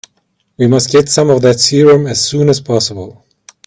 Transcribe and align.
We 0.57 0.65
must 0.65 0.89
get 0.91 1.09
some 1.09 1.29
of 1.29 1.43
that 1.43 1.59
serum 1.59 2.07
as 2.07 2.25
soon 2.27 2.49
as 2.49 2.59
possible. 2.59 3.23